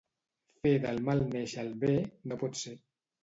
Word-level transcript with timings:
Fer 0.67 0.71
del 0.85 1.01
mal 1.09 1.19
néixer 1.35 1.61
el 1.65 1.69
bé, 1.83 1.93
no 2.31 2.39
pot 2.45 2.57
ser. 2.65 2.73